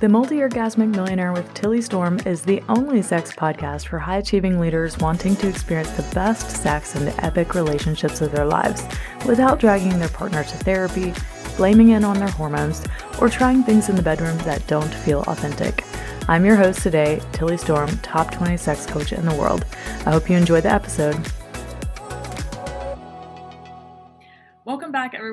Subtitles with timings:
[0.00, 4.58] The Multi Orgasmic Millionaire with Tilly Storm is the only sex podcast for high achieving
[4.58, 8.82] leaders wanting to experience the best sex and the epic relationships of their lives
[9.26, 11.12] without dragging their partner to therapy,
[11.58, 12.82] blaming it on their hormones,
[13.20, 15.84] or trying things in the bedroom that don't feel authentic.
[16.28, 19.66] I'm your host today, Tilly Storm, top 20 sex coach in the world.
[20.06, 21.30] I hope you enjoy the episode.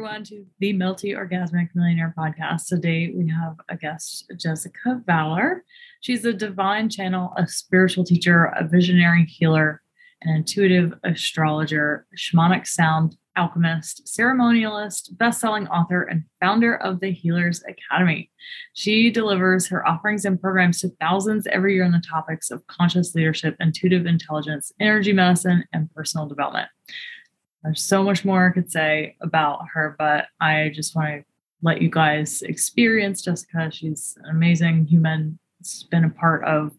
[0.07, 2.67] Everyone, to the Multi Orgasmic Millionaire podcast.
[2.67, 5.65] Today we have a guest, Jessica Valor.
[5.99, 9.81] She's a divine channel, a spiritual teacher, a visionary healer,
[10.21, 18.31] an intuitive astrologer, shamanic sound alchemist, ceremonialist, best-selling author, and founder of the Healers Academy.
[18.75, 23.13] She delivers her offerings and programs to thousands every year on the topics of conscious
[23.13, 26.69] leadership, intuitive intelligence, energy medicine, and personal development.
[27.67, 31.25] There's so much more I could say about her, but I just want to
[31.61, 33.69] let you guys experience Jessica.
[33.69, 35.37] She's an amazing human.
[35.59, 36.71] It's been a part of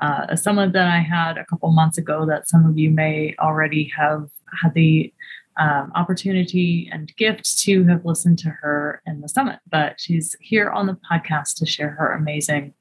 [0.00, 3.36] uh, a summit that I had a couple months ago that some of you may
[3.38, 5.14] already have had the
[5.60, 9.60] um, opportunity and gift to have listened to her in the summit.
[9.70, 12.74] But she's here on the podcast to share her amazing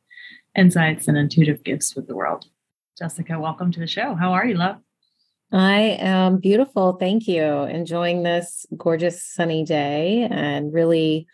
[0.58, 2.46] insights and intuitive gifts with the world.
[2.98, 4.16] Jessica, welcome to the show.
[4.16, 4.78] How are you, love?
[5.52, 6.94] I am beautiful.
[6.94, 7.44] Thank you.
[7.44, 11.28] Enjoying this gorgeous sunny day and really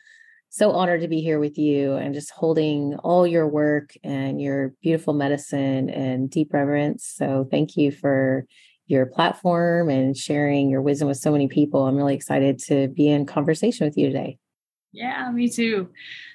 [0.50, 4.74] so honored to be here with you and just holding all your work and your
[4.82, 7.06] beautiful medicine and deep reverence.
[7.16, 8.48] So, thank you for
[8.88, 11.86] your platform and sharing your wisdom with so many people.
[11.86, 14.40] I'm really excited to be in conversation with you today.
[14.92, 15.90] Yeah, me too.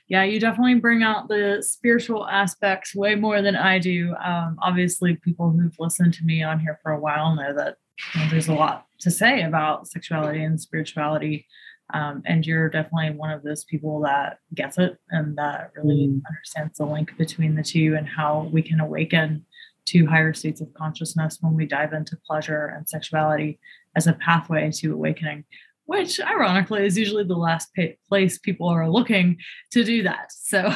[0.09, 4.15] Yeah, you definitely bring out the spiritual aspects way more than I do.
[4.23, 7.77] Um, obviously, people who've listened to me on here for a while know that
[8.15, 11.47] you know, there's a lot to say about sexuality and spirituality.
[11.95, 16.21] Um, and you're definitely one of those people that gets it and that really mm.
[16.29, 19.45] understands the link between the two and how we can awaken
[19.87, 23.59] to higher states of consciousness when we dive into pleasure and sexuality
[23.97, 25.45] as a pathway to awakening
[25.87, 27.69] which ironically is usually the last
[28.09, 29.37] place people are looking
[29.73, 30.31] to do that.
[30.31, 30.73] So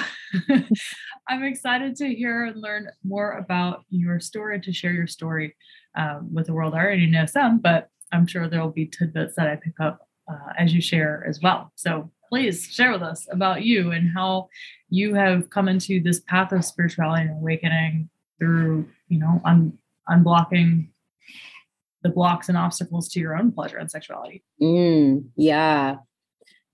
[1.28, 5.56] I'm excited to hear and learn more about your story to share your story
[5.96, 6.74] um, with the world.
[6.74, 10.06] I already know some, but I'm sure there will be tidbits that I pick up
[10.30, 11.72] uh, as you share as well.
[11.76, 14.48] So please share with us about you and how
[14.88, 19.78] you have come into this path of spirituality and awakening through, you know, un-
[20.08, 20.88] unblocking
[22.02, 24.42] the blocks and obstacles to your own pleasure and sexuality.
[24.62, 25.96] Mm, yeah.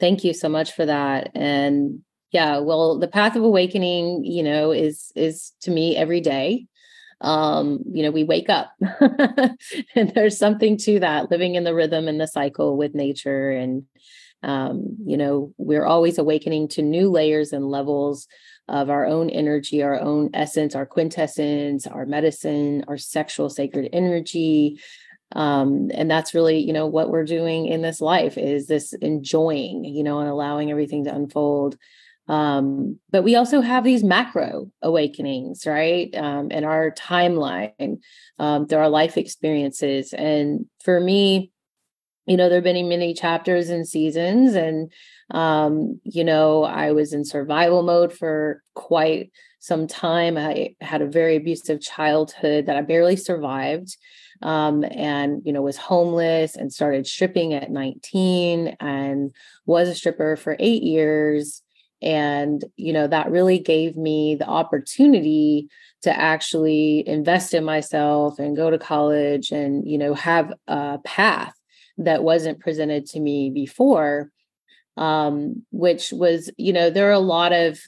[0.01, 1.31] Thank you so much for that.
[1.35, 2.01] And
[2.33, 6.67] yeah, well, the path of awakening, you know, is is to me every day.
[7.21, 8.73] Um, you know, we wake up
[9.95, 13.51] and there's something to that, living in the rhythm and the cycle with nature.
[13.51, 13.85] And
[14.43, 18.27] um, you know, we're always awakening to new layers and levels
[18.69, 24.81] of our own energy, our own essence, our quintessence, our medicine, our sexual sacred energy,
[25.35, 29.85] um, and that's really you know what we're doing in this life is this enjoying
[29.85, 31.77] you know and allowing everything to unfold.
[32.29, 36.15] Um, but we also have these macro awakenings right?
[36.15, 37.99] Um, in our timeline
[38.39, 40.13] um, through our life experiences.
[40.13, 41.51] And for me
[42.27, 44.93] you know there have been many chapters and seasons and
[45.33, 49.33] um, you know i was in survival mode for quite
[49.63, 50.37] some time.
[50.37, 53.97] I had a very abusive childhood that i barely survived
[54.43, 59.35] um, and you know was homeless and started stripping at 19 and
[59.67, 61.63] was a stripper for eight years.
[62.01, 65.69] And you know that really gave me the opportunity
[66.03, 71.55] to actually invest in myself and go to college and you know have a path
[71.99, 74.31] that wasn't presented to me before
[74.97, 77.79] um, which was you know there are a lot of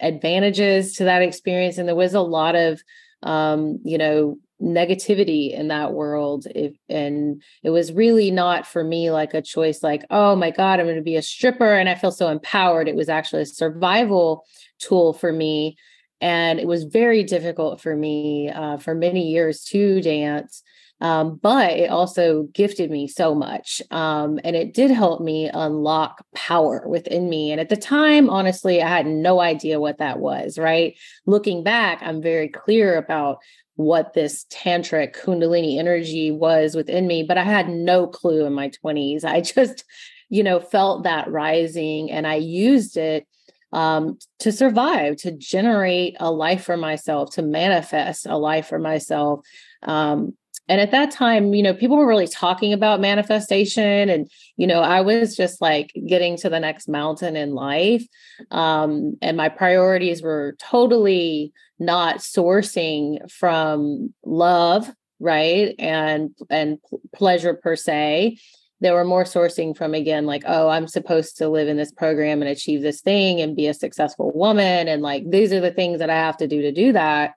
[0.00, 2.82] advantages to that experience and there was a lot of
[3.22, 9.10] um, you know negativity in that world if and it was really not for me
[9.10, 11.94] like a choice like oh my god i'm going to be a stripper and i
[11.94, 12.88] feel so empowered.
[12.88, 14.44] It was actually a survival
[14.78, 15.76] tool for me
[16.20, 20.62] and it was very difficult for me uh, for many years to dance
[21.02, 26.22] um, but it also gifted me so much um, and it did help me unlock
[26.34, 30.58] power within me and at the time honestly i had no idea what that was
[30.58, 30.98] right?
[31.26, 33.38] Looking back i'm very clear about
[33.80, 38.70] what this tantric kundalini energy was within me but i had no clue in my
[38.84, 39.84] 20s i just
[40.28, 43.26] you know felt that rising and i used it
[43.72, 49.46] um, to survive to generate a life for myself to manifest a life for myself.
[49.82, 50.36] Um,
[50.68, 54.80] and at that time you know people were really talking about manifestation and you know
[54.80, 58.04] i was just like getting to the next mountain in life.
[58.50, 64.88] Um, and my priorities were totally not sourcing from love
[65.20, 65.74] right?
[65.78, 66.78] And and
[67.14, 68.38] pleasure per se.
[68.80, 72.40] They were more sourcing from again like oh i'm supposed to live in this program
[72.40, 75.98] and achieve this thing and be a successful woman and like these are the things
[75.98, 77.34] that i have to do to do that.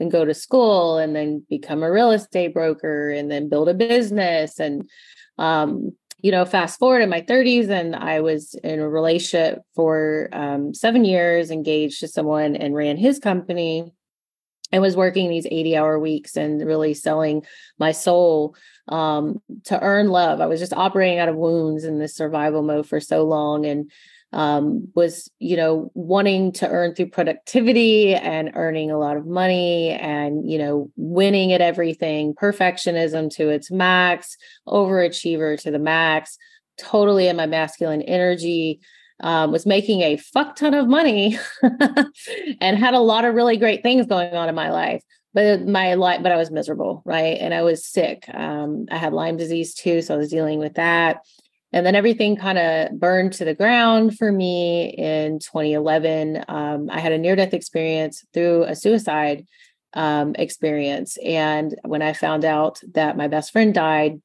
[0.00, 3.74] And go to school and then become a real estate broker and then build a
[3.74, 4.90] business and
[5.38, 10.28] um, you know fast forward in my 30s and i was in a relationship for
[10.32, 13.92] um, seven years engaged to someone and ran his company
[14.72, 17.44] and was working these 80 hour weeks and really selling
[17.78, 18.56] my soul
[18.88, 20.40] um, to earn love.
[20.40, 23.90] I was just operating out of wounds in this survival mode for so long and
[24.32, 29.90] um, was you know wanting to earn through productivity and earning a lot of money
[29.90, 32.34] and you know winning at everything.
[32.34, 34.36] Perfectionism to its max
[34.66, 36.38] overachiever to the max.
[36.78, 38.80] Totally in my masculine energy
[39.20, 41.38] um, was making a fuck ton of money
[42.60, 45.02] and had a lot of really great things going on in my life.
[45.34, 47.38] But my life but i was miserable right?
[47.38, 48.24] And i was sick.
[48.32, 51.20] Um, i had lyme disease too so i was dealing with that
[51.72, 56.44] and then everything kind of burned to the ground for me in 2011.
[56.48, 59.46] Um, I had a near death experience through a suicide
[59.94, 61.16] um, experience.
[61.24, 64.20] And when I found out that my best friend died,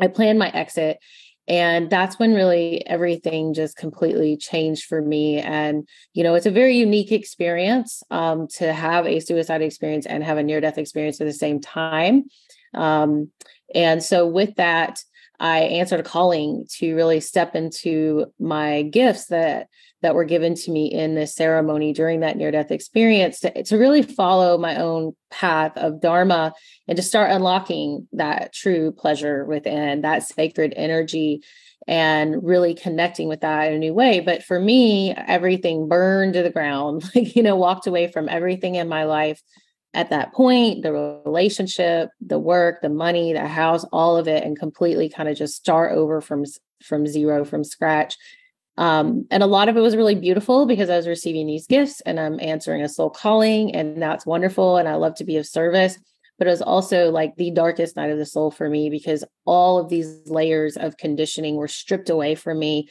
[0.00, 0.98] I planned my exit.
[1.46, 5.40] And that's when really everything just completely changed for me.
[5.40, 10.24] And, you know, it's a very unique experience um, to have a suicide experience and
[10.24, 12.24] have a near death experience at the same time.
[12.72, 13.30] Um,
[13.74, 15.00] and so, with that,
[15.44, 19.68] I answered a calling to really step into my gifts that
[20.00, 23.76] that were given to me in this ceremony during that near death experience to, to
[23.76, 26.54] really follow my own path of dharma
[26.88, 31.42] and to start unlocking that true pleasure within that sacred energy
[31.86, 34.20] and really connecting with that in a new way.
[34.20, 38.76] But for me everything burned to the ground like you know walked away from everything
[38.76, 39.42] in my life
[39.94, 44.58] at that point the relationship the work the money the house all of it and
[44.58, 46.44] completely kind of just start over from
[46.82, 48.16] from zero from scratch.
[48.76, 52.00] Um, and a lot of it was really beautiful because i was receiving these gifts
[52.00, 55.46] and i'm answering a soul calling and that's wonderful and i love to be of
[55.46, 55.96] service.
[56.36, 59.78] But it was also like the darkest night of the soul for me because all
[59.78, 62.88] of these layers of conditioning were stripped away from me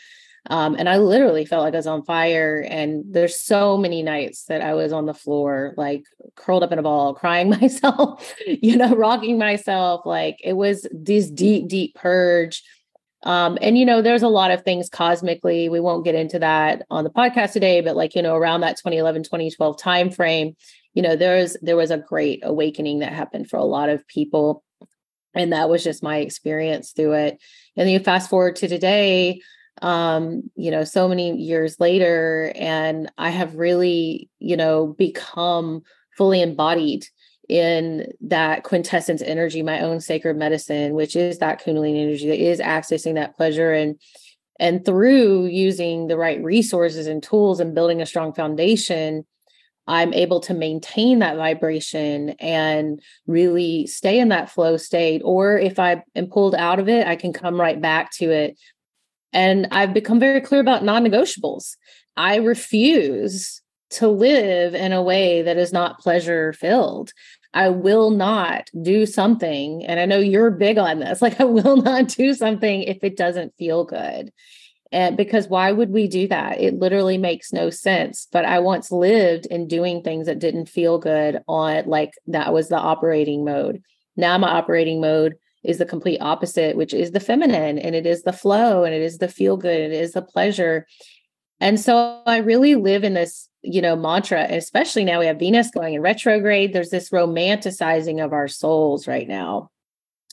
[0.50, 2.66] um, and I literally felt like I was on fire.
[2.70, 6.04] And there's so many nights that I was on the floor, like
[6.36, 10.06] curled up in a ball, crying myself, you know, rocking myself.
[10.06, 12.62] Like it was this deep, deep purge.
[13.24, 15.70] Um, and you know, there's a lot of things cosmically.
[15.70, 18.76] We won't get into that on the podcast today, but like, you know, around that
[18.76, 20.56] 2011, 2012 timeframe,
[20.94, 24.62] you know, there's there was a great awakening that happened for a lot of people.
[25.34, 27.40] And that was just my experience through it.
[27.78, 29.40] And then you fast forward to today,
[29.84, 35.84] um you know so many years later and i have really you know become
[36.18, 37.06] fully embodied
[37.50, 42.60] in that quintessence energy my own sacred medicine which is that kundalini energy that is
[42.60, 44.00] accessing that pleasure and
[44.60, 49.26] and through using the right resources and tools and building a strong foundation
[49.86, 55.78] i'm able to maintain that vibration and really stay in that flow state or if
[55.78, 58.58] i am pulled out of it i can come right back to it
[59.34, 61.76] and I've become very clear about non negotiables.
[62.16, 63.62] I refuse
[63.92, 67.14] to live in a way that is not pleasure filled.
[67.54, 69.86] I will not do something.
[69.86, 71.22] And I know you're big on this.
[71.24, 74.32] Like, I will not do something if it doesn't feel good.
[74.92, 76.60] And because why would we do that?
[76.60, 78.28] It literally makes no sense.
[78.32, 82.70] But I once lived in doing things that didn't feel good on, like, that was
[82.70, 83.82] the operating mode.
[84.16, 88.24] Now my operating mode is the complete opposite, which is the feminine and it is
[88.24, 90.86] the flow and it is the feel good and it is the pleasure.
[91.60, 95.72] And so I really live in this, you know, mantra, especially now we have Venus
[95.72, 96.74] going in retrograde.
[96.74, 99.70] There's this romanticizing of our souls right now.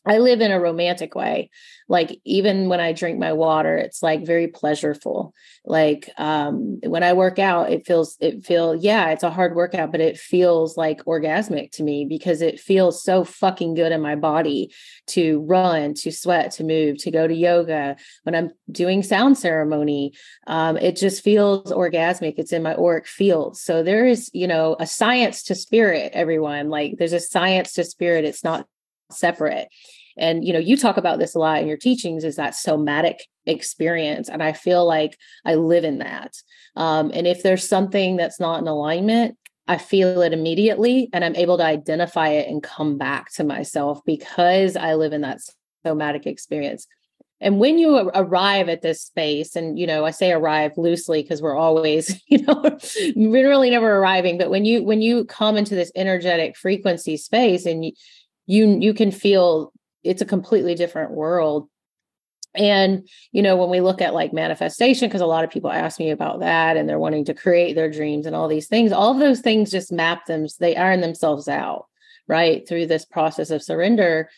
[0.07, 1.51] I live in a romantic way.
[1.91, 5.33] Like even when I drink my water, it's like very pleasureful.
[5.65, 9.91] Like um when I work out, it feels it feel yeah, it's a hard workout,
[9.91, 14.15] but it feels like orgasmic to me because it feels so fucking good in my
[14.15, 14.73] body
[15.09, 17.97] to run, to sweat, to move, to go to yoga.
[18.23, 20.13] When I'm doing sound ceremony,
[20.47, 22.35] um, it just feels orgasmic.
[22.37, 23.57] It's in my auric field.
[23.59, 26.69] So there is, you know, a science to spirit, everyone.
[26.69, 28.25] Like there's a science to spirit.
[28.25, 28.69] It's not
[29.11, 29.67] separate
[30.17, 33.27] and you know you talk about this a lot in your teachings is that somatic
[33.47, 36.35] experience and i feel like i live in that
[36.77, 39.37] um, and if there's something that's not in alignment
[39.69, 44.01] I feel it immediately and I'm able to identify it and come back to myself
[44.05, 45.39] because I live in that
[45.87, 46.89] somatic experience.
[47.41, 51.41] And when you arrive at this space, and you know, I say arrive loosely because
[51.41, 52.79] we're always, you know,
[53.17, 54.39] we're really never arriving.
[54.39, 57.93] But when you when you come into this energetic frequency space, and you
[58.47, 61.69] you, you can feel it's a completely different world.
[62.55, 66.01] And you know, when we look at like manifestation, because a lot of people ask
[66.01, 69.13] me about that, and they're wanting to create their dreams and all these things, all
[69.13, 71.87] of those things just map them, they iron themselves out,
[72.27, 74.29] right, through this process of surrender.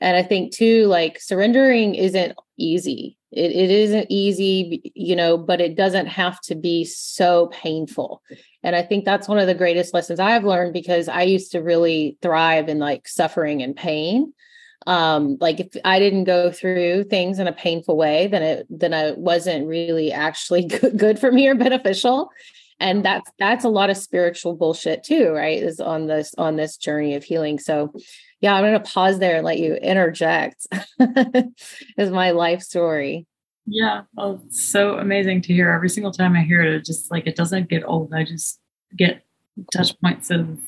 [0.00, 3.16] And i think too like surrendering isn't easy.
[3.30, 8.22] It, it isn't easy you know but it doesn't have to be so painful.
[8.62, 11.60] And i think that's one of the greatest lessons i've learned because i used to
[11.60, 14.32] really thrive in like suffering and pain
[14.88, 18.92] um like if i didn't go through things in a painful way then it then
[18.92, 22.28] it wasn't really actually good, good for me or beneficial
[22.80, 26.76] and that's that's a lot of spiritual bullshit too right is on this on this
[26.76, 27.92] journey of healing so
[28.40, 30.66] yeah, I'm going to pause there and let you interject.
[31.98, 33.26] is my life story.
[33.66, 35.70] Yeah, well, it's so amazing to hear.
[35.70, 38.14] Every single time I hear it, it just like it doesn't get old.
[38.14, 38.60] I just
[38.96, 39.22] get
[39.72, 40.58] touch points of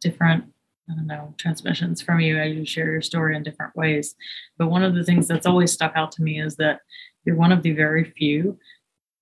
[0.00, 0.51] different,
[0.92, 4.14] I don't know, transmissions from you as you share your story in different ways.
[4.58, 6.80] But one of the things that's always stuck out to me is that
[7.24, 8.58] you're one of the very few,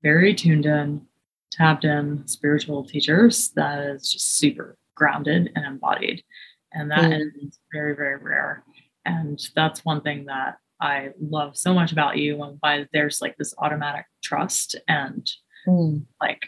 [0.02, 1.02] very tuned in,
[1.52, 6.22] tapped in spiritual teachers that is just super grounded and embodied
[6.72, 7.20] and that mm.
[7.42, 8.62] is very very rare
[9.04, 13.36] and that's one thing that i love so much about you and why there's like
[13.36, 15.30] this automatic trust and
[15.66, 16.02] mm.
[16.20, 16.42] like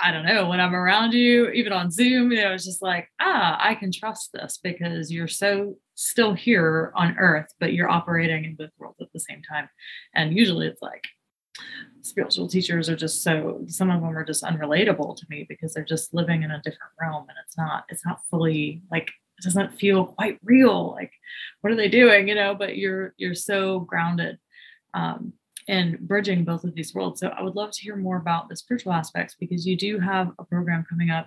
[0.00, 3.08] i don't know when i'm around you even on zoom you know it's just like
[3.20, 8.44] ah i can trust this because you're so still here on earth but you're operating
[8.44, 9.68] in both worlds at the same time.
[10.14, 11.04] And usually it's like
[12.02, 15.82] spiritual teachers are just so some of them are just unrelatable to me because they're
[15.82, 19.76] just living in a different realm and it's not it's not fully like it doesn't
[19.76, 21.10] feel quite real like
[21.60, 24.38] what are they doing you know but you're you're so grounded.
[24.94, 25.32] Um
[25.68, 28.56] in bridging both of these worlds so i would love to hear more about the
[28.56, 31.26] spiritual aspects because you do have a program coming up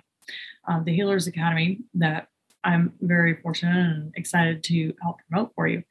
[0.68, 2.28] um, the healers academy that
[2.64, 5.82] i'm very fortunate and excited to help promote for you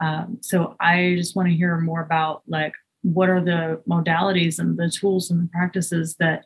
[0.00, 4.78] um, so i just want to hear more about like what are the modalities and
[4.78, 6.44] the tools and the practices that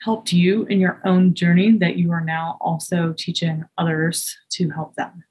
[0.00, 4.94] helped you in your own journey that you are now also teaching others to help
[4.94, 5.24] them?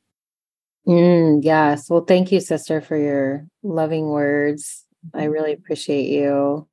[0.88, 1.90] Mm, yes.
[1.90, 4.86] Well, thank you, sister, for your loving words.
[5.14, 6.68] I really appreciate you.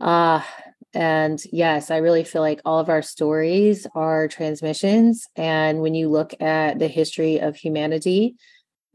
[0.00, 5.26] Ah, uh, and yes, I really feel like all of our stories are transmissions.
[5.36, 8.34] And when you look at the history of humanity,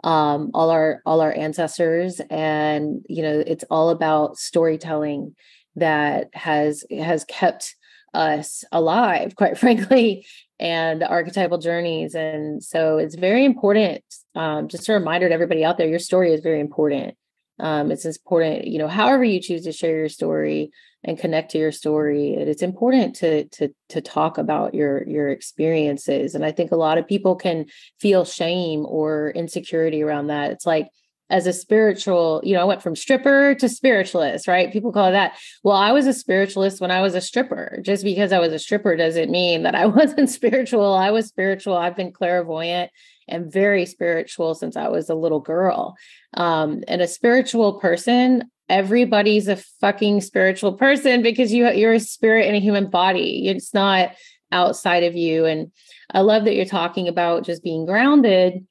[0.04, 5.36] um, all our all our ancestors and you know it's all about storytelling
[5.76, 7.76] that has has kept
[8.14, 10.26] us alive quite frankly
[10.60, 14.04] and the archetypal journeys and so it's very important
[14.36, 17.16] um, just a reminder to everybody out there your story is very important
[17.60, 20.72] um, it's important you know however you choose to share your story
[21.04, 26.36] and connect to your story it's important to to to talk about your your experiences
[26.36, 27.66] and i think a lot of people can
[28.00, 30.90] feel shame or insecurity around that it's like
[31.30, 34.72] as a spiritual, you know, I went from stripper to spiritualist, right?
[34.72, 35.38] People call it that.
[35.64, 37.80] Well, I was a spiritualist when I was a stripper.
[37.82, 40.94] Just because I was a stripper doesn't mean that I wasn't spiritual.
[40.94, 41.76] I was spiritual.
[41.76, 42.92] I've been clairvoyant
[43.28, 45.96] and very spiritual since I was a little girl.
[46.36, 52.48] Um, and a spiritual person, everybody's a fucking spiritual person because you you're a spirit
[52.48, 53.48] in a human body.
[53.48, 54.12] It's not
[54.52, 55.46] outside of you.
[55.46, 55.72] And
[56.12, 58.66] I love that you're talking about just being grounded.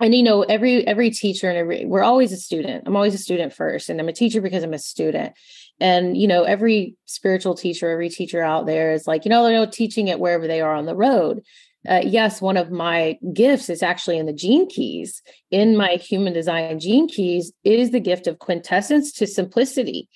[0.00, 2.84] And you know, every every teacher and every we're always a student.
[2.86, 5.34] I'm always a student first, and I'm a teacher because I'm a student.
[5.80, 9.66] And you know, every spiritual teacher, every teacher out there is like, you know, they're
[9.66, 11.42] teaching it wherever they are on the road
[11.88, 15.22] uh, yes, one of my gifts is actually in the gene keys.
[15.50, 20.08] In my human design gene keys is the gift of quintessence to simplicity.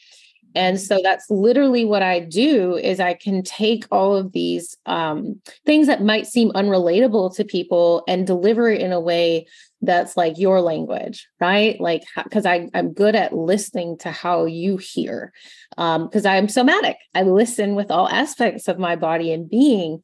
[0.55, 5.41] And so that's literally what I do is I can take all of these um,
[5.67, 9.47] things that might seem unrelatable to people and deliver it in a way
[9.83, 11.81] that's like your language, right?
[11.81, 15.33] Like because I'm good at listening to how you hear,
[15.71, 16.97] because um, I'm somatic.
[17.15, 20.03] I listen with all aspects of my body and being,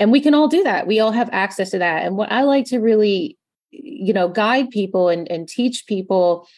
[0.00, 2.42] and we can all do that we all have access to that and what i
[2.42, 3.36] like to really
[3.70, 6.48] you know guide people and, and teach people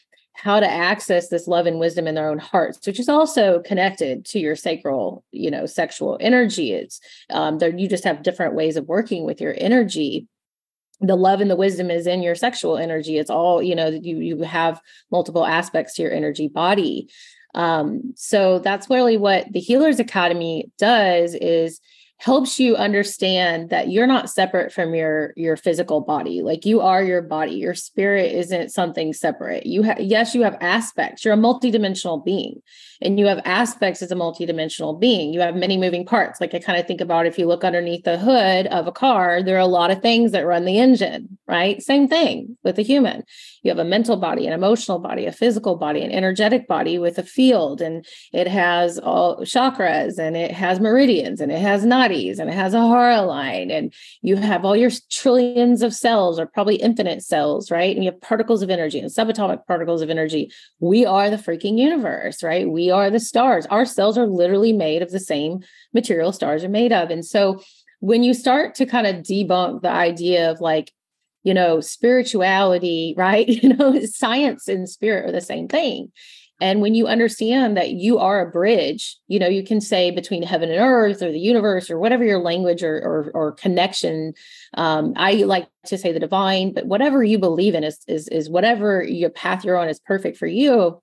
[0.42, 4.25] how to access this love and wisdom in their own hearts which is also connected
[4.25, 6.72] to your sacral you know sexual energy.
[6.72, 10.26] It's um there you just have different ways of working with your energy.
[11.00, 13.18] The love and the wisdom is in your sexual energy.
[13.18, 14.80] It's all you know you you have
[15.12, 17.08] multiple aspects to your energy body.
[17.54, 21.80] Um so that's really what the healers academy does is
[22.23, 26.41] helps you understand that you're not separate from your your physical body.
[26.41, 27.55] Like you are your body.
[27.55, 29.67] Your spirit isn't something separate.
[29.67, 31.25] You have yes you have aspects.
[31.25, 32.62] You're a multidimensional being
[33.02, 36.59] and you have aspects as a multidimensional being you have many moving parts like i
[36.59, 39.61] kind of think about if you look underneath the hood of a car there are
[39.61, 43.25] a lot of things that run the engine right same thing with a human
[43.62, 47.18] you have a mental body an emotional body a physical body an energetic body with
[47.18, 52.38] a field and it has all chakras and it has meridians and it has bodies
[52.38, 53.92] and it has a hara line and
[54.23, 57.94] you have all your trillions of cells or probably infinite cells, right?
[57.94, 60.50] And you have particles of energy and subatomic particles of energy.
[60.80, 62.68] We are the freaking universe, right?
[62.68, 63.66] We are the stars.
[63.66, 65.61] Our cells are literally made of the same
[65.92, 67.11] material stars are made of.
[67.11, 67.61] And so
[68.00, 70.92] when you start to kind of debunk the idea of like,
[71.44, 73.49] you know, spirituality, right?
[73.49, 76.12] You know, science and spirit are the same thing.
[76.61, 80.44] And when you understand that you are a bridge, you know, you can say between
[80.44, 84.34] heaven and earth or the universe or whatever your language or, or, or connection.
[84.75, 88.49] Um, I like to say the divine, but whatever you believe in is, is, is
[88.49, 91.02] whatever your path you're on is perfect for you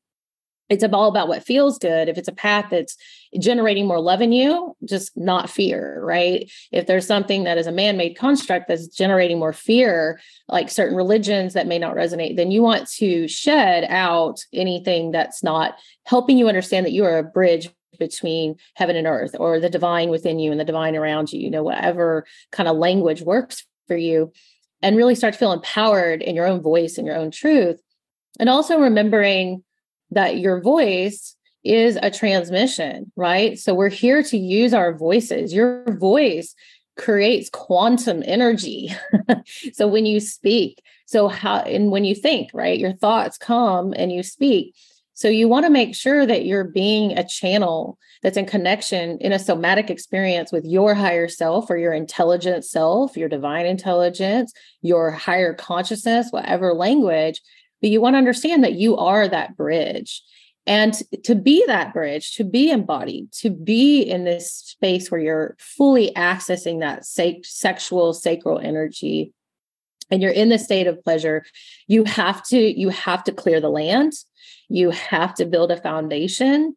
[0.70, 2.08] it's all about what feels good.
[2.08, 2.96] If it's a path that's
[3.40, 6.50] generating more love in you, just not fear, right?
[6.72, 10.96] If there's something that is a man made construct that's generating more fear, like certain
[10.96, 16.38] religions that may not resonate, then you want to shed out anything that's not helping
[16.38, 20.40] you understand that you are a bridge between heaven and earth or the divine within
[20.40, 24.32] you and the divine around you, you know, whatever kind of language works for you,
[24.82, 27.82] and really start to feel empowered in your own voice and your own truth.
[28.40, 29.64] And also remembering
[30.12, 33.60] that your voice is a transmission, right?
[33.60, 35.54] So we're here to use our voices.
[35.54, 36.56] Your voice
[36.98, 38.92] creates quantum energy.
[39.74, 42.78] so when you speak, so how and when you think, right?
[42.78, 44.75] Your thoughts come and you speak.
[45.13, 49.34] So you want to make sure that you're being a channel that's in connection in
[49.34, 55.12] a somatic experience with your higher self or your intelligent self, your divine intelligence, your
[55.12, 57.42] higher consciousness, whatever language
[57.81, 60.21] but you want to understand that you are that bridge.
[60.67, 60.93] And
[61.24, 66.11] to be that bridge, to be embodied, to be in this space where you're fully
[66.15, 69.33] accessing that sexual sacral energy
[70.11, 71.44] and you're in the state of pleasure,
[71.87, 74.13] you have to you have to clear the land.
[74.68, 76.75] You have to build a foundation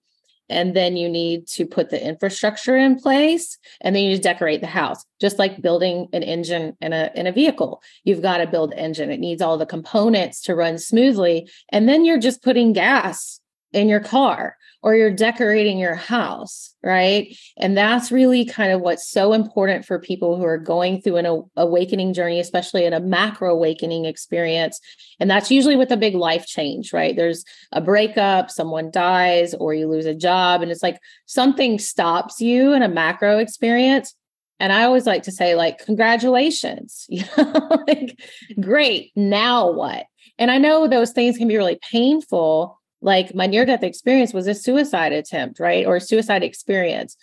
[0.53, 4.67] and then you need to put the infrastructure in place and then you decorate the
[4.67, 7.83] house just like building an engine in a in a vehicle.
[8.05, 9.11] You've got to build engine.
[9.11, 13.41] It needs all the components to run smoothly and then you're just putting gas
[13.73, 17.37] in your car or you're decorating your house, right?
[17.57, 21.45] And that's really kind of what's so important for people who are going through an
[21.57, 24.81] awakening journey, especially in a macro awakening experience.
[25.21, 27.15] And that's usually with a big life change, right?
[27.15, 32.41] There's a breakup, someone dies, or you lose a job, and it's like something stops
[32.41, 34.15] you in a macro experience.
[34.59, 38.21] And I always like to say, like, congratulations, you know, like,
[38.61, 40.07] great, now what?
[40.39, 44.47] And I know those things can be really painful like my near death experience was
[44.47, 45.85] a suicide attempt, right?
[45.87, 47.17] Or suicide experience.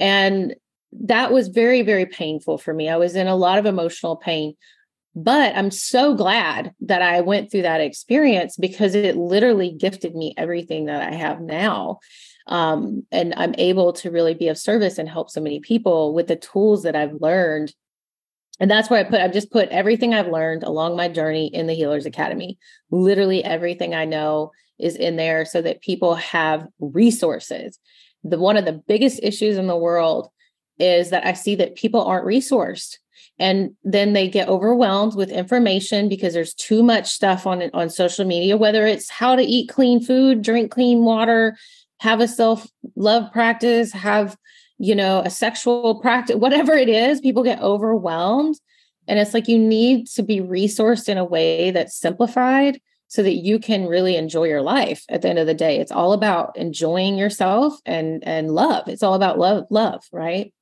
[0.00, 0.56] And
[0.92, 2.88] that was very, very painful for me.
[2.88, 4.54] I was in a lot of emotional pain.
[5.14, 10.32] But I'm so glad that I went through that experience because it literally gifted me
[10.36, 11.98] everything that I have now.
[12.46, 16.28] Um, and I'm able to really be of service and help so many people with
[16.28, 17.74] the tools that I've learned.
[18.60, 21.66] And that's where I put, I've just put everything I've learned along my journey in
[21.66, 22.58] the Healers Academy.
[22.90, 27.78] Literally everything I know is in there so that people have resources.
[28.24, 30.28] The one of the biggest issues in the world
[30.78, 32.96] is that I see that people aren't resourced.
[33.40, 38.24] And then they get overwhelmed with information because there's too much stuff on on social
[38.24, 41.56] media, whether it's how to eat clean food, drink clean water,
[42.00, 44.36] have a self-love practice, have
[44.78, 48.56] you know a sexual practice, whatever it is, people get overwhelmed.
[49.06, 53.36] And it's like you need to be resourced in a way that's simplified so that
[53.36, 55.80] you can really enjoy your life at the end of the day.
[55.80, 58.88] It's all about enjoying yourself and and love.
[58.88, 60.52] It's all about love love right?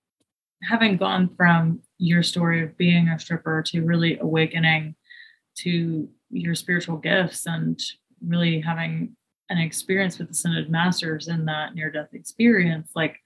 [0.63, 4.95] Having gone from your story of being a stripper to really awakening
[5.59, 7.81] to your spiritual gifts and
[8.27, 9.17] really having
[9.49, 13.17] an experience with the ascended masters in that near death experience like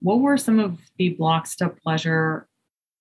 [0.00, 2.46] what were some of the blocks to pleasure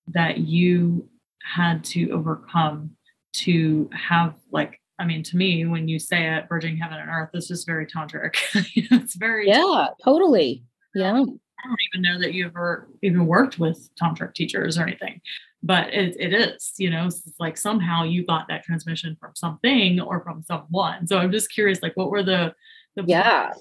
[0.07, 1.09] that you
[1.43, 2.91] had to overcome
[3.33, 7.31] to have like I mean, to me, when you say it, bridging heaven and earth,
[7.33, 8.37] this just very tantric.
[8.55, 10.63] it's very yeah, totally.
[10.95, 11.11] Yeah.
[11.11, 15.19] I don't even know that you ever even worked with tantric teachers or anything,
[15.61, 19.99] but it, it is, you know, it's like somehow you got that transmission from something
[19.99, 21.05] or from someone.
[21.05, 22.55] So I'm just curious, like, what were the
[22.95, 23.51] the yeah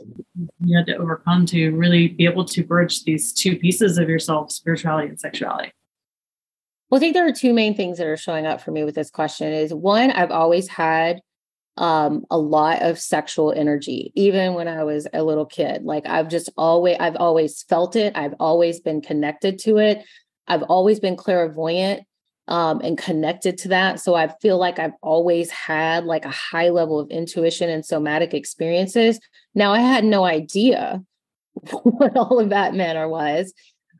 [0.60, 4.52] you had to overcome to really be able to bridge these two pieces of yourself
[4.52, 5.72] spirituality and sexuality
[6.90, 8.94] well i think there are two main things that are showing up for me with
[8.94, 11.22] this question is one i've always had
[11.78, 16.28] um a lot of sexual energy even when i was a little kid like i've
[16.28, 20.04] just always i've always felt it i've always been connected to it
[20.48, 22.02] i've always been clairvoyant
[22.48, 24.00] um, and connected to that.
[24.00, 28.34] So I feel like I've always had like a high level of intuition and somatic
[28.34, 29.20] experiences.
[29.54, 31.02] Now I had no idea
[31.82, 33.52] what all of that meant or was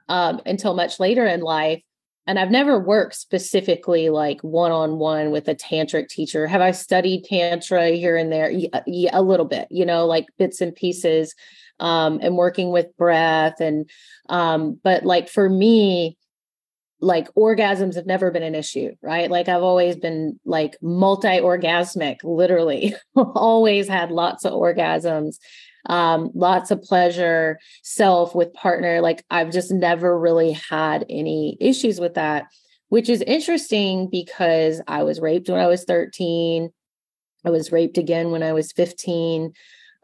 [0.09, 1.83] um, until much later in life.
[2.27, 6.47] And I've never worked specifically like one on one with a tantric teacher.
[6.47, 8.51] Have I studied tantra here and there?
[8.51, 11.35] Yeah, yeah, a little bit, you know, like bits and pieces,
[11.81, 13.61] um, and working with breath.
[13.61, 13.91] And,
[14.29, 16.17] um, but like for me,
[17.01, 19.29] like orgasms have never been an issue, right?
[19.29, 25.39] Like I've always been like multi orgasmic, literally, always had lots of orgasms,
[25.87, 29.01] um, lots of pleasure, self with partner.
[29.01, 32.47] Like I've just never really had any issues with that,
[32.89, 36.71] which is interesting because I was raped when I was 13.
[37.45, 39.53] I was raped again when I was 15.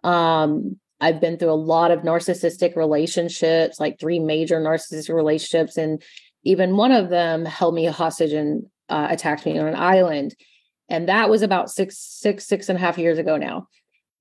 [0.05, 5.77] Um, I've been through a lot of narcissistic relationships, like three major narcissistic relationships.
[5.77, 6.03] And
[6.43, 10.35] even one of them held me hostage and uh, attacked me on an island
[10.89, 13.69] and that was about six six six and a half years ago now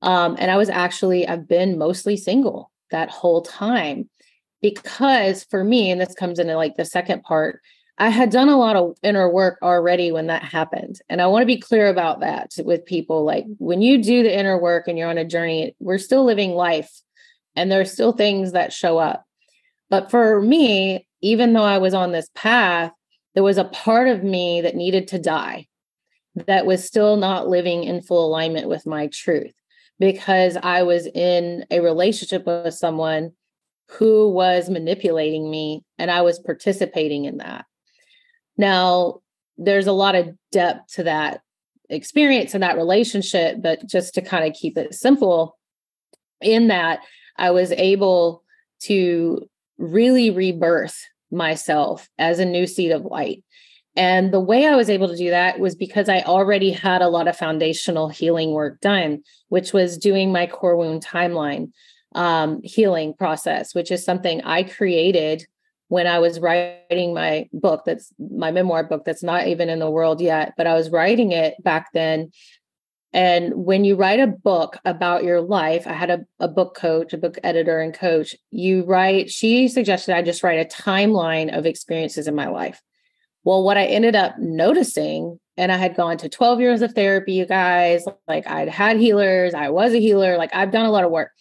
[0.01, 4.09] um, and i was actually i've been mostly single that whole time
[4.61, 7.61] because for me and this comes into like the second part
[7.97, 11.41] i had done a lot of inner work already when that happened and i want
[11.41, 14.97] to be clear about that with people like when you do the inner work and
[14.97, 16.91] you're on a journey we're still living life
[17.57, 19.25] and there are still things that show up.
[19.89, 22.91] But for me even though I was on this path,
[23.33, 25.65] there was a part of me that needed to die
[26.35, 29.53] that was still not living in full alignment with my truth
[29.99, 33.31] because I was in a relationship with someone
[33.89, 37.65] who was manipulating me and I was participating in that.
[38.57, 39.21] Now,
[39.57, 41.41] there's a lot of depth to that
[41.89, 45.57] experience and that relationship, but just to kind of keep it simple,
[46.41, 46.99] in that
[47.37, 48.43] I was able
[48.81, 53.43] to really rebirth myself as a new seed of light.
[53.97, 57.09] And the way I was able to do that was because I already had a
[57.09, 61.71] lot of foundational healing work done, which was doing my core wound timeline
[62.15, 65.45] um, healing process, which is something I created
[65.89, 67.83] when I was writing my book.
[67.85, 71.31] That's my memoir book that's not even in the world yet, but I was writing
[71.31, 72.31] it back then
[73.13, 77.13] and when you write a book about your life, I had a, a book coach,
[77.13, 78.35] a book editor and coach.
[78.51, 82.81] You write, she suggested I just write a timeline of experiences in my life.
[83.47, 87.31] Well, what I ended up noticing, and I had gone to 12 years of therapy,
[87.31, 91.05] you guys, like I'd had healers, I was a healer, like I've done a lot
[91.05, 91.31] of work.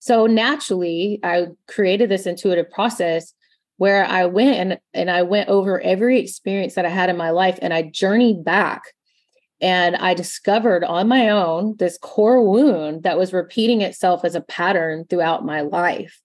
[0.00, 3.34] So naturally, I created this intuitive process
[3.76, 7.30] where I went and, and I went over every experience that I had in my
[7.30, 8.82] life and I journeyed back
[9.60, 14.40] and I discovered on my own this core wound that was repeating itself as a
[14.40, 16.20] pattern throughout my life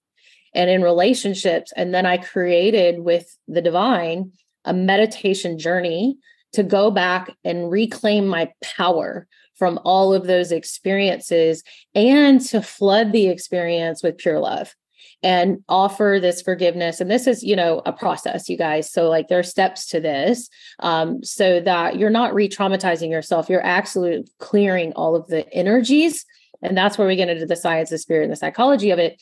[0.56, 1.72] and in relationships.
[1.76, 4.32] And then I created with the divine
[4.64, 6.18] a meditation journey
[6.52, 11.62] to go back and reclaim my power from all of those experiences
[11.94, 14.74] and to flood the experience with pure love
[15.22, 17.00] and offer this forgiveness.
[17.00, 18.90] And this is you know a process you guys.
[18.90, 20.48] So like there are steps to this
[20.80, 23.48] um, so that you're not re-traumatizing yourself.
[23.48, 26.24] You're actually clearing all of the energies.
[26.62, 29.20] And that's where we get into the science of spirit and the psychology of it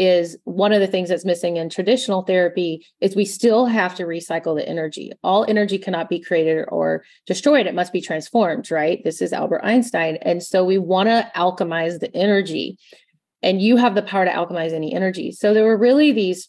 [0.00, 4.04] is one of the things that's missing in traditional therapy is we still have to
[4.04, 5.12] recycle the energy.
[5.22, 7.66] All energy cannot be created or destroyed.
[7.66, 9.04] It must be transformed right?
[9.04, 10.16] This is albert einstein.
[10.22, 12.78] And so we want to alchemize the energy.
[13.42, 15.32] And you have the power to alchemize any energy.
[15.32, 16.48] So there were really these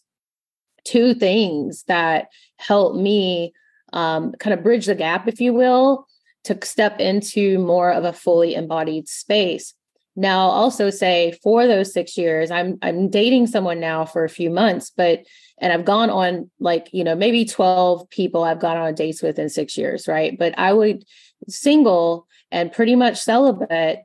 [0.86, 3.52] two things that helped me
[3.92, 6.08] um, kind of bridge the gap, if you will,
[6.46, 9.74] to step into more of a fully embodied space.
[10.16, 14.30] Now, I'll also say for those six years, I'm I'm dating someone now for a
[14.30, 15.26] few months, but
[15.60, 19.40] and I've gone on like you know maybe twelve people I've gone on dates with
[19.40, 20.38] in six years, right?
[20.38, 21.06] But I would
[21.48, 24.00] single and pretty much celibate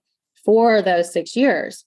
[0.44, 1.84] for those six years.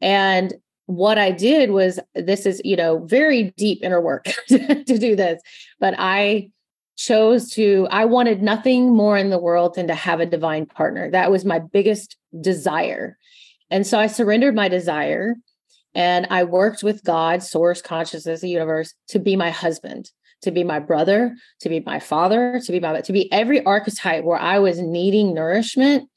[0.00, 0.54] And
[0.86, 5.40] what I did was this is, you know, very deep inner work to do this,
[5.78, 6.50] but I
[6.96, 11.10] chose to, I wanted nothing more in the world than to have a divine partner.
[11.10, 13.16] That was my biggest desire.
[13.70, 15.36] And so I surrendered my desire
[15.94, 20.10] and I worked with God, source, consciousness, the universe to be my husband,
[20.42, 24.24] to be my brother, to be my father, to be my, to be every archetype
[24.24, 26.08] where I was needing nourishment.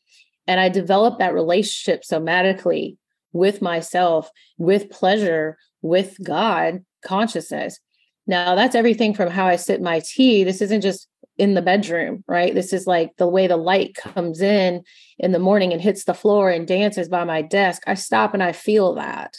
[0.47, 2.97] And I developed that relationship somatically
[3.31, 7.79] with myself, with pleasure, with God consciousness.
[8.27, 10.43] Now, that's everything from how I sip my tea.
[10.43, 12.53] This isn't just in the bedroom, right?
[12.53, 14.83] This is like the way the light comes in
[15.17, 17.83] in the morning and hits the floor and dances by my desk.
[17.87, 19.35] I stop and I feel that.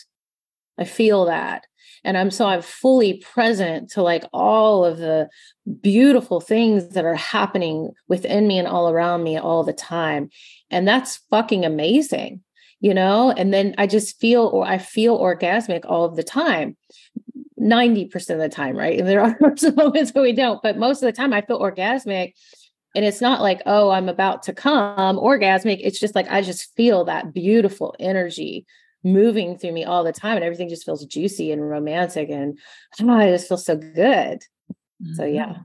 [0.79, 1.67] I feel that.
[2.03, 5.29] And I'm so I'm fully present to like all of the
[5.81, 10.29] beautiful things that are happening within me and all around me all the time.
[10.71, 12.43] And that's fucking amazing,
[12.81, 13.31] you know?
[13.31, 16.77] And then I just feel or I feel orgasmic all of the time.
[17.61, 18.99] 90% of the time, right?
[18.99, 19.37] And there are
[19.77, 22.35] moments where we don't, but most of the time I feel orgasmic.
[22.97, 25.81] And it's not like, oh, I'm about to come orgasmic.
[25.83, 28.67] It's just like I just feel that beautiful energy
[29.03, 30.37] moving through me all the time.
[30.37, 32.31] And everything just feels juicy and romantic.
[32.31, 32.59] And
[33.01, 34.43] oh, I just feel so good.
[34.73, 35.15] Mm-hmm.
[35.15, 35.57] So yeah.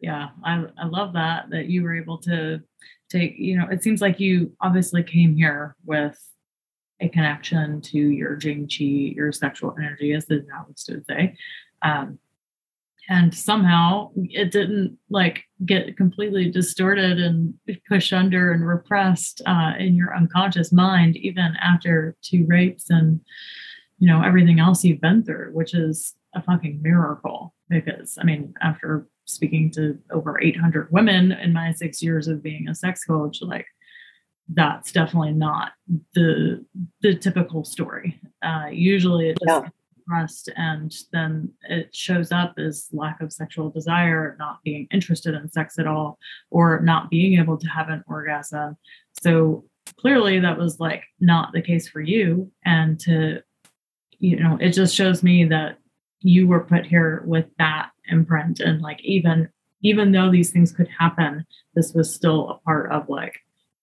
[0.00, 2.60] Yeah, I, I love that that you were able to
[3.08, 6.18] take, you know, it seems like you obviously came here with
[7.02, 11.36] a connection to your Jing Qi, your sexual energy, as the Taoists would say.
[11.82, 12.18] Um,
[13.08, 17.54] and somehow it didn't like get completely distorted and
[17.88, 23.20] pushed under and repressed uh, in your unconscious mind, even after two rapes and
[23.98, 27.54] you know everything else you've been through, which is a fucking miracle.
[27.68, 32.68] Because I mean, after speaking to over 800 women in my six years of being
[32.68, 33.66] a sex coach, like
[34.54, 35.72] that's definitely not
[36.14, 36.64] the
[37.00, 38.20] the typical story.
[38.42, 40.54] Uh, usually, it just yeah.
[40.56, 45.78] and then it shows up as lack of sexual desire, not being interested in sex
[45.78, 46.18] at all,
[46.50, 48.76] or not being able to have an orgasm.
[49.22, 49.64] So
[49.96, 52.50] clearly, that was like not the case for you.
[52.64, 53.42] And to,
[54.18, 55.78] you know, it just shows me that
[56.20, 59.48] you were put here with that imprint, and like even
[59.84, 63.40] even though these things could happen, this was still a part of like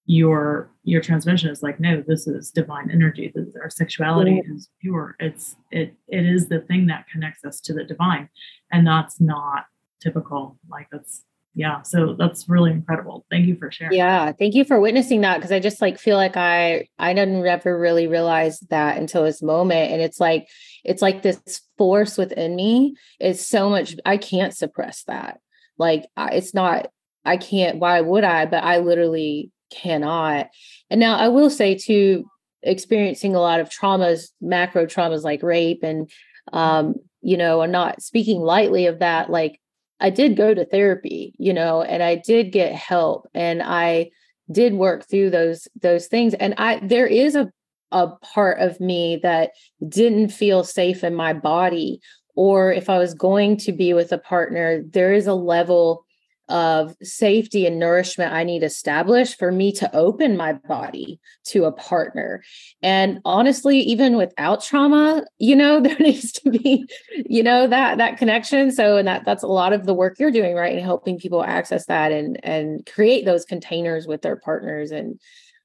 [0.10, 3.32] your your transmission is like no this is divine energy.
[3.36, 5.16] This, our sexuality is pure.
[5.20, 8.28] It's it it is the thing that connects us to the divine.
[8.72, 9.66] And that's not
[10.02, 10.58] typical.
[10.68, 11.84] Like that's yeah.
[11.84, 13.28] So that's really incredible.
[13.30, 13.96] Thank you for sharing.
[13.96, 14.32] Yeah.
[14.32, 17.78] Thank you for witnessing that because i just like feel like i i didn't ever
[17.78, 19.92] really realize that until this moment.
[19.92, 20.48] And it's like
[20.84, 25.40] it's like this force within me is so much i can't suppress that.
[25.78, 26.88] Like it's not
[27.26, 28.48] i can't why would i?
[28.48, 30.50] But i literally cannot.
[30.90, 32.26] And now I will say too,
[32.62, 36.10] experiencing a lot of traumas, macro traumas like rape, and
[36.52, 39.30] um, you know, I'm not speaking lightly of that.
[39.30, 39.60] Like
[40.00, 44.12] I did go to therapy, you know, and I did get help, and I
[44.52, 46.34] did work through those those things.
[46.34, 47.52] And I there is a
[47.92, 49.52] a part of me that
[49.88, 52.00] didn't feel safe in my body
[52.40, 56.06] or if I was going to be with a partner, there is a level
[56.50, 61.72] of safety and nourishment I need established for me to open my body to a
[61.72, 62.44] partner.
[62.82, 66.86] And honestly, even without trauma, you know, there needs to be,
[67.16, 68.72] you know, that that connection.
[68.72, 70.76] So and that that's a lot of the work you're doing, right?
[70.76, 74.92] And helping people access that and and create those containers with their partners.
[74.92, 75.20] And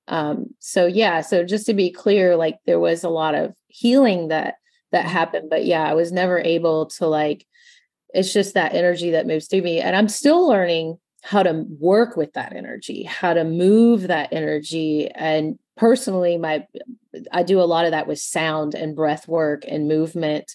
[0.07, 4.29] um, so yeah, so just to be clear, like there was a lot of healing
[4.29, 4.57] that
[4.93, 7.47] that happened, but yeah, I was never able to like
[8.15, 12.17] it's just that energy that moves through me and i'm still learning how to work
[12.17, 16.67] with that energy how to move that energy and personally my
[17.33, 20.55] i do a lot of that with sound and breath work and movement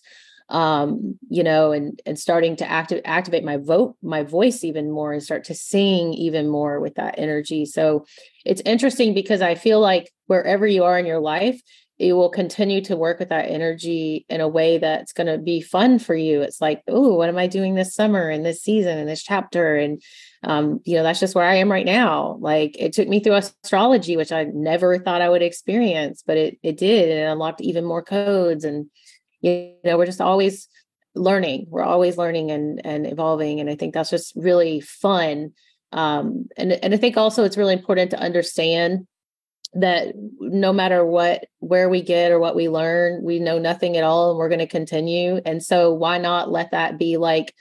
[0.50, 5.14] um you know and and starting to active activate my vote my voice even more
[5.14, 7.66] and start to sing even more with that energy.
[7.66, 8.06] So
[8.46, 11.62] it's interesting because i feel like wherever you are in your life
[12.00, 15.60] you will continue to work with that energy in a way that's going to be
[15.60, 16.42] fun for you.
[16.42, 19.76] It's like, oh, what am I doing this summer and this season and this chapter?
[19.76, 20.02] And,
[20.44, 22.38] um, you know, that's just where I am right now.
[22.40, 26.58] Like it took me through astrology, which I never thought I would experience, but it,
[26.64, 27.10] it did.
[27.10, 28.64] And it unlocked even more codes.
[28.64, 28.90] And,
[29.42, 30.70] you know, we're just always
[31.16, 31.66] learning.
[31.70, 33.60] We're always learning and, and evolving.
[33.60, 35.52] And I think that's just really fun.
[35.92, 39.06] Um, and, and I think also it's really important to understand
[39.74, 44.04] that no matter what where we get or what we learn we know nothing at
[44.04, 45.40] all and we're going to continue.
[45.46, 47.54] And so why not let that be like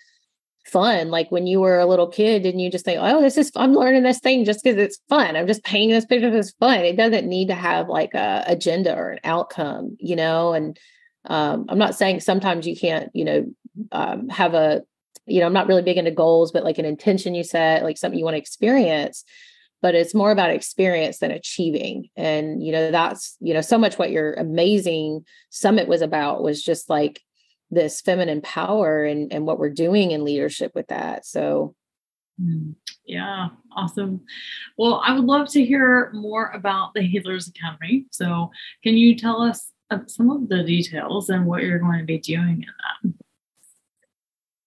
[0.67, 1.11] fun?
[1.11, 3.75] Like when you were a little kid and you just think oh this is i'm
[3.75, 5.37] learning this thing just because it's fun.
[5.37, 6.81] I'm just painting this picture it's fun.
[6.81, 10.55] It doesn't need to have like a agenda or an outcome you know?
[10.55, 10.79] And
[11.29, 13.47] um, i'm not saying sometimes you can't you know
[13.93, 14.83] um, have a
[15.27, 17.99] you know i'm not really big into goals but like an intention you set like
[17.99, 19.25] something you want to experience
[19.81, 23.99] but it's more about experience than achieving and you know that's you know so much
[23.99, 27.21] what your amazing summit was about was just like
[27.71, 31.75] this feminine power and and what we're doing in leadership with that so
[32.41, 34.21] Mm, yeah, awesome.
[34.77, 38.07] Well, I would love to hear more about the Healers Academy.
[38.11, 38.51] So,
[38.83, 42.19] can you tell us uh, some of the details and what you're going to be
[42.19, 43.15] doing in that?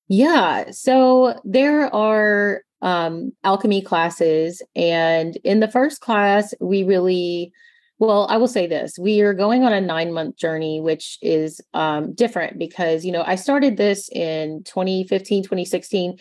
[0.07, 7.51] Yeah, so there are um, alchemy classes, and in the first class, we really
[7.99, 8.97] well, I will say this.
[8.97, 13.23] We are going on a nine month journey, which is um, different because, you know,
[13.23, 16.17] I started this in 2015, 2016,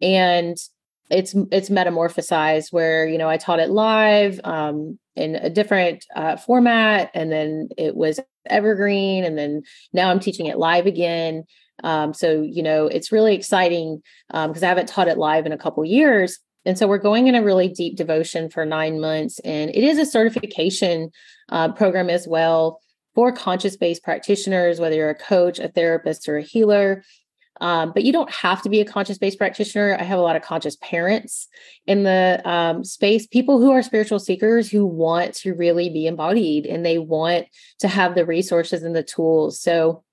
[0.00, 0.56] and
[1.10, 6.36] it's it's metamorphosized where you know i taught it live um, in a different uh,
[6.36, 11.44] format and then it was evergreen and then now i'm teaching it live again
[11.84, 15.52] um, so you know it's really exciting because um, i haven't taught it live in
[15.52, 19.38] a couple years and so we're going in a really deep devotion for nine months
[19.40, 21.10] and it is a certification
[21.50, 22.80] uh, program as well
[23.14, 27.02] for conscious based practitioners whether you're a coach a therapist or a healer
[27.60, 29.96] um, but you don't have to be a conscious based practitioner.
[29.98, 31.48] I have a lot of conscious parents
[31.86, 36.66] in the um, space, people who are spiritual seekers who want to really be embodied
[36.66, 37.46] and they want
[37.80, 39.60] to have the resources and the tools.
[39.60, 40.04] So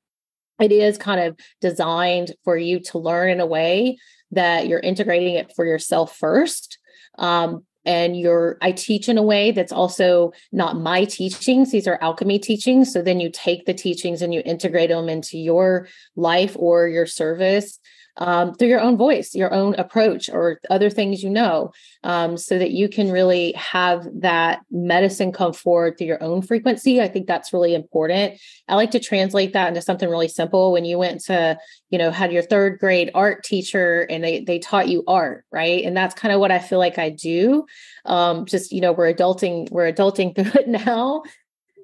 [0.59, 3.97] it is kind of designed for you to learn in a way
[4.31, 6.77] that you're integrating it for yourself first.
[7.17, 11.99] Um, and you're i teach in a way that's also not my teachings these are
[12.01, 16.55] alchemy teachings so then you take the teachings and you integrate them into your life
[16.57, 17.79] or your service
[18.17, 21.71] um, through your own voice, your own approach, or other things you know,
[22.03, 27.01] um, so that you can really have that medicine come forward through your own frequency.
[27.01, 28.39] I think that's really important.
[28.67, 30.71] I like to translate that into something really simple.
[30.71, 31.57] When you went to,
[31.89, 35.83] you know, had your third grade art teacher and they they taught you art, right?
[35.83, 37.65] And that's kind of what I feel like I do.
[38.05, 41.23] Um, just you know, we're adulting, we're adulting through it now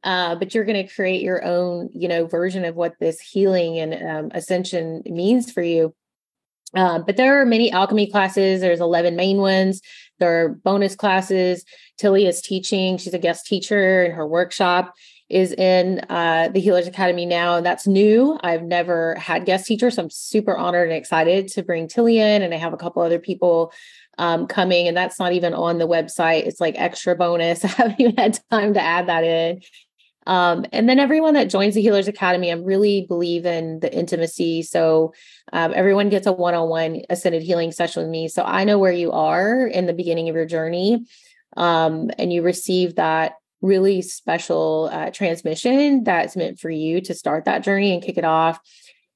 [0.04, 3.78] uh, but you're going to create your own you know version of what this healing
[3.78, 5.94] and um, ascension means for you
[6.74, 8.62] um, but there are many alchemy classes.
[8.62, 9.82] There's 11 main ones.
[10.20, 11.66] There are bonus classes.
[11.98, 12.98] Tilly is teaching.
[12.98, 14.94] She's a guest teacher, and her workshop
[15.30, 17.56] is in uh, the Healers Academy now.
[17.56, 18.38] And that's new.
[18.44, 19.96] I've never had guest teachers.
[19.96, 22.42] So I'm super honored and excited to bring Tilly in.
[22.42, 23.72] And I have a couple other people
[24.18, 26.46] um, coming, and that's not even on the website.
[26.46, 27.64] It's like extra bonus.
[27.66, 29.62] I haven't even had time to add that in.
[30.28, 34.62] Um, and then everyone that joins the Healers Academy, I really believe in the intimacy.
[34.62, 35.14] So
[35.52, 38.28] um, everyone gets a one on one ascended healing session with me.
[38.28, 41.06] So I know where you are in the beginning of your journey.
[41.58, 47.46] Um, and you receive that really special uh, transmission that's meant for you to start
[47.46, 48.60] that journey and kick it off.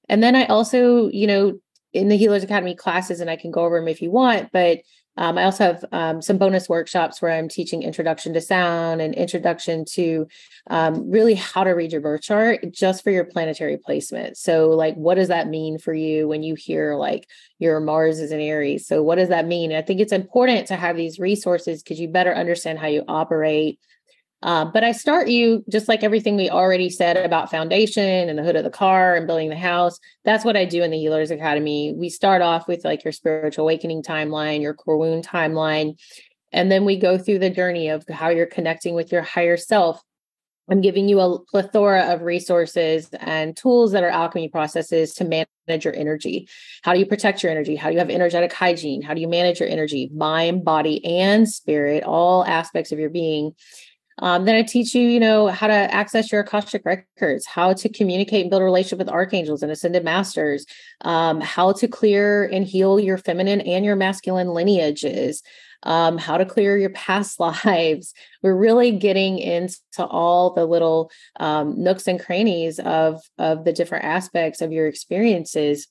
[0.09, 1.59] And then I also, you know,
[1.93, 4.79] in the Healers Academy classes, and I can go over them if you want, but
[5.17, 9.13] um, I also have um, some bonus workshops where I'm teaching introduction to sound and
[9.15, 10.27] introduction to
[10.69, 14.37] um, really how to read your birth chart just for your planetary placement.
[14.37, 17.27] So, like, what does that mean for you when you hear like
[17.59, 18.87] your Mars is in Aries?
[18.87, 19.73] So, what does that mean?
[19.73, 23.79] I think it's important to have these resources because you better understand how you operate
[24.45, 28.43] uh, but I start you just like everything we already said about foundation and the
[28.43, 29.99] hood of the car and building the house.
[30.23, 31.95] That's what I do in the Healers Academy.
[31.97, 35.99] We start off with like your spiritual awakening timeline, your core wound timeline,
[36.51, 39.99] and then we go through the journey of how you're connecting with your higher self.
[40.69, 45.85] I'm giving you a plethora of resources and tools that are alchemy processes to manage
[45.85, 46.47] your energy.
[46.83, 47.75] How do you protect your energy?
[47.75, 49.01] How do you have energetic hygiene?
[49.01, 53.55] How do you manage your energy, mind, body, and spirit, all aspects of your being?
[54.19, 57.89] Um, then I teach you, you know, how to access your Akashic records, how to
[57.89, 60.65] communicate and build a relationship with archangels and ascended masters,
[61.01, 65.43] um, how to clear and heal your feminine and your masculine lineages,
[65.83, 68.13] um, how to clear your past lives.
[68.41, 74.05] We're really getting into all the little um, nooks and crannies of of the different
[74.05, 75.87] aspects of your experiences.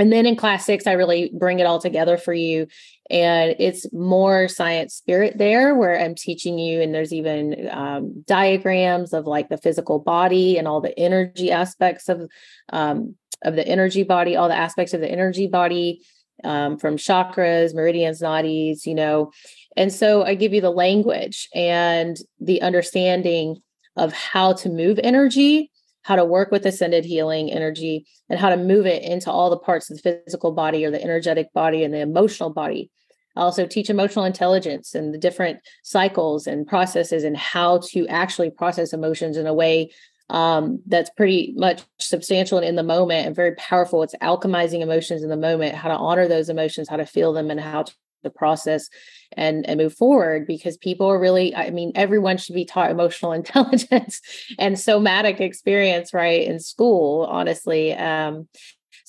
[0.00, 2.66] And then in class six, I really bring it all together for you.
[3.10, 9.12] And it's more science spirit there where i'm teaching you and there's even um, diagrams
[9.12, 12.30] of like the physical body and all the energy aspects of
[12.72, 16.02] um, of the energy body all the aspects of the energy body
[16.44, 19.32] um, from chakras meridians nadis you know?
[19.76, 23.56] And so i give you the language and the understanding
[23.96, 25.69] of how to move energy
[26.02, 29.58] how to work with ascended healing energy and how to move it into all the
[29.58, 32.90] parts of the physical body or the energetic body and the emotional body
[33.36, 38.50] I also teach emotional intelligence and the different cycles and processes and how to actually
[38.50, 39.90] process emotions in a way
[40.28, 44.02] um, that's pretty much substantial and in the moment and very powerful.
[44.02, 47.50] It's alchemizing emotions in the moment, how to honor those emotions, how to feel them,
[47.50, 47.84] and how
[48.22, 48.88] to process
[49.36, 53.32] and and move forward because people are really i mean everyone should be taught emotional
[53.40, 54.20] intelligence
[54.58, 58.48] and somatic experience right in school honestly um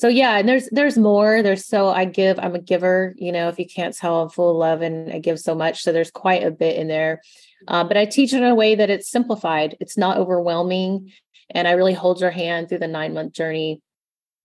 [0.02, 1.44] so yeah, and there's there's more.
[1.44, 4.50] There's so I give, I'm a giver, you know, if you can't tell, I'm full
[4.50, 5.84] of love and I give so much.
[5.84, 7.22] So there's quite a bit in there.
[7.68, 11.12] Uh, but I teach it in a way that it's simplified, it's not overwhelming.
[11.52, 13.80] And I really hold your hand through the nine month journey.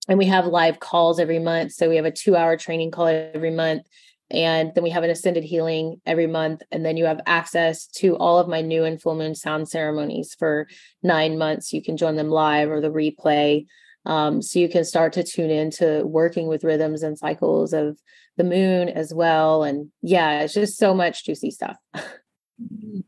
[0.07, 1.71] And we have live calls every month.
[1.71, 3.87] So we have a two hour training call every month.
[4.29, 6.61] And then we have an ascended healing every month.
[6.71, 10.35] And then you have access to all of my new and full moon sound ceremonies
[10.37, 10.67] for
[11.01, 11.71] nine months.
[11.71, 13.65] You can join them live or the replay.
[14.05, 17.99] Um, so you can start to tune into working with rhythms and cycles of
[18.37, 19.63] the moon as well.
[19.63, 21.77] And yeah, it's just so much juicy stuff.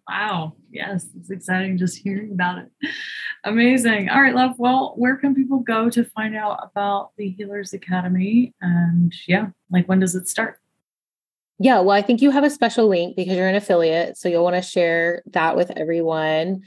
[0.07, 0.55] Wow.
[0.71, 2.71] Yes, it's exciting just hearing about it.
[3.43, 4.09] Amazing.
[4.09, 4.55] All right, love.
[4.59, 8.53] Well, where can people go to find out about the Healers Academy?
[8.61, 10.58] And yeah, like when does it start?
[11.59, 14.17] Yeah, well, I think you have a special link because you're an affiliate.
[14.17, 16.61] So you'll want to share that with everyone.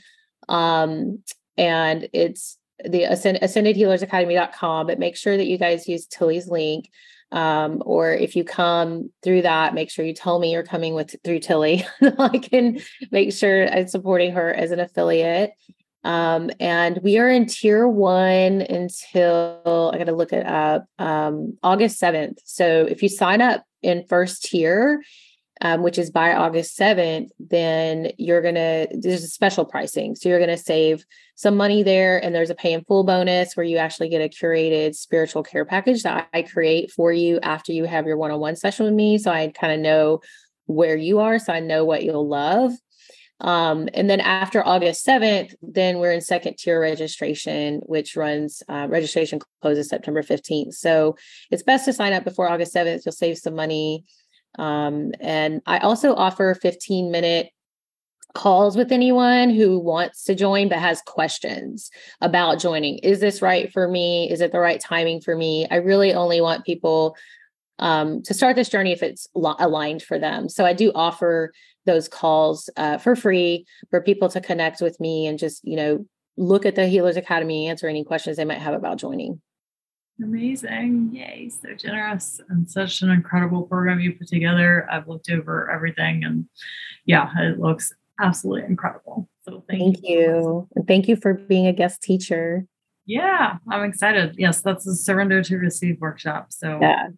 [0.48, 1.22] Um,
[1.56, 6.90] and it's the Ascend- ascendedhealersacademy.com, but make sure that you guys use Tilly's link.
[7.30, 11.16] Um, or if you come through that, make sure you tell me you're coming with
[11.24, 11.86] through Tilly.
[12.18, 12.78] I can
[13.10, 15.52] make sure I'm supporting her as an affiliate.
[16.04, 21.58] Um, and we are in tier one until I got to look it up um,
[21.62, 22.38] August 7th.
[22.44, 25.02] So if you sign up in first tier,
[25.60, 30.16] um, which is by August 7th, then you're going to, there's a special pricing.
[30.16, 31.04] So you're going to save
[31.36, 32.22] some money there.
[32.22, 35.64] And there's a pay in full bonus where you actually get a curated spiritual care
[35.64, 38.94] package that I create for you after you have your one on one session with
[38.94, 39.18] me.
[39.18, 40.20] So I kind of know
[40.66, 41.38] where you are.
[41.38, 42.72] So I know what you'll love.
[43.42, 48.86] Um, and then after August 7th, then we're in second tier registration, which runs uh,
[48.88, 50.74] registration closes September 15th.
[50.74, 51.16] So
[51.50, 53.04] it's best to sign up before August 7th.
[53.04, 54.04] You'll save some money.
[54.58, 57.50] Um, and I also offer 15 minute
[58.34, 61.90] calls with anyone who wants to join but has questions
[62.20, 62.98] about joining.
[62.98, 64.30] Is this right for me?
[64.30, 65.66] Is it the right timing for me?
[65.70, 67.16] I really only want people
[67.78, 70.48] um, to start this journey if it's lo- aligned for them.
[70.48, 71.52] So I do offer
[71.86, 76.06] those calls uh, for free for people to connect with me and just, you know,
[76.36, 79.40] look at the Healers Academy, answer any questions they might have about joining.
[80.22, 81.10] Amazing.
[81.12, 81.50] Yay.
[81.50, 84.86] So generous and such an incredible program you put together.
[84.90, 86.46] I've looked over everything and
[87.04, 89.28] yeah, it looks absolutely incredible.
[89.44, 90.20] So thank, thank you.
[90.20, 90.68] you.
[90.76, 92.66] And thank you for being a guest teacher.
[93.04, 94.36] Yeah, I'm excited.
[94.38, 96.52] Yes, that's the Surrender to Receive workshop.
[96.52, 97.08] So yeah,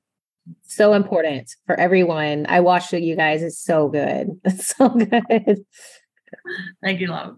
[0.62, 2.47] so important for everyone.
[2.49, 3.42] I watched it, you guys.
[3.42, 4.28] It's so good.
[4.45, 5.64] It's so good.
[6.82, 7.36] Thank you, love.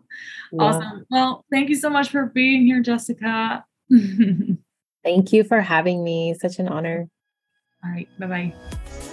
[0.53, 0.63] Yeah.
[0.63, 1.07] Awesome.
[1.11, 3.65] Well, thank you so much for being here, Jessica.
[5.05, 6.35] thank you for having me.
[6.35, 7.09] Such an honor.
[7.85, 8.09] All right.
[8.19, 9.13] Bye bye.